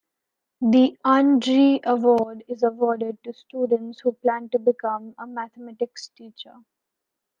The 0.61 0.97
Andree 1.05 1.79
award 1.83 2.43
is 2.47 2.63
awarded 2.63 3.23
to 3.23 3.33
students 3.33 3.99
who 3.99 4.13
plan 4.13 4.49
to 4.49 4.57
become 4.57 5.13
a 5.19 5.27
mathematics 5.27 6.07
teacher. 6.17 6.55